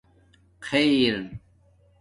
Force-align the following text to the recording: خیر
خیر 0.69 1.29